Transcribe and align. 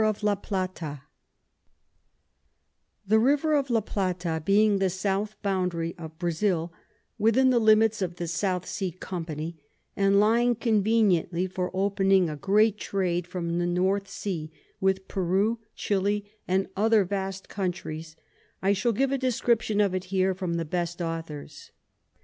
The 0.01 0.07
River 0.07 0.17
of 3.53 3.69
La 3.69 3.81
Plata 3.81 4.41
being 4.43 4.79
the 4.79 4.89
South 4.89 5.39
Boundary 5.43 5.93
of 5.95 6.17
Brazile, 6.17 6.71
within 7.19 7.51
the 7.51 7.59
Limits 7.59 8.01
of 8.01 8.15
the 8.15 8.27
South 8.27 8.65
Sea 8.65 8.89
Company, 8.93 9.57
and 9.95 10.19
lying 10.19 10.55
conveniently 10.55 11.45
for 11.45 11.69
opening 11.75 12.31
a 12.31 12.35
great 12.35 12.79
Trade 12.79 13.27
from 13.27 13.59
the 13.59 13.67
North 13.67 14.07
Sea 14.07 14.51
with 14.79 15.07
Peru, 15.07 15.59
Chili, 15.75 16.25
and 16.47 16.67
other 16.75 17.03
vast 17.03 17.47
Countries; 17.47 18.15
I 18.59 18.73
shall 18.73 18.93
give 18.93 19.11
a 19.11 19.19
Description 19.19 19.79
of 19.79 19.93
it 19.93 20.05
here, 20.05 20.33
from 20.33 20.55
the 20.55 20.65
best 20.65 20.99
Authors. 20.99 21.69